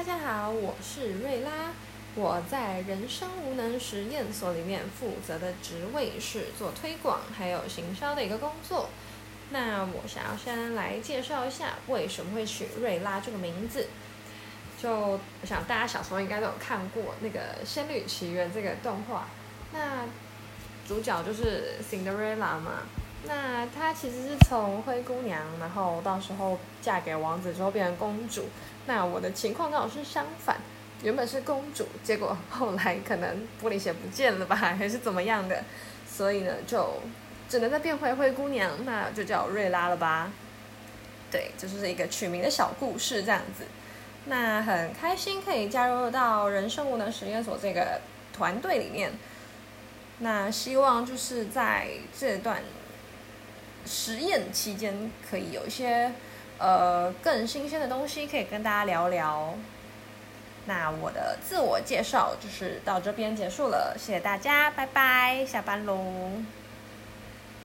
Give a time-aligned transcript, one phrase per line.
[0.00, 1.50] 大家好，我是瑞拉。
[2.14, 8.88] 我在人生无能实验所里面负责的职位是做推广还有行销的一个工作。
[9.50, 13.88] 那我想要先来介绍一下为什么会取瑞拉这个名字。
[14.82, 19.26] 就我想大家小时候应该都有看过那个《仙女奇缘》这个动画，
[19.74, 20.06] 那
[20.88, 22.84] 主角就是 Cinderella 嘛。
[23.26, 28.48] 那她其实是从灰姑娘，然后到时候嫁给王子之后变成公主。
[28.86, 30.56] 那我的情况刚好是相反，
[31.02, 35.64] 原本是公主，结果后来可能玻璃鞋不见了吧，还是怎么样的，
[36.08, 37.00] 所以呢就
[37.48, 40.32] 只能再变回灰姑娘，那就叫瑞拉了吧。
[41.30, 43.64] 对，就是一个取名的小故事这样子。
[44.24, 48.00] 那很开心可以加入到人生无能实验所这个
[48.32, 49.12] 团队里面。
[50.18, 52.62] 那希望就是在这段
[53.86, 56.12] 实验期间，可以有一些
[56.58, 59.54] 呃更新鲜的东西可以跟大家聊聊。
[60.66, 65.98] 那我的自我介绍就是到这边结束了，谢谢大家，拜拜，下班喽。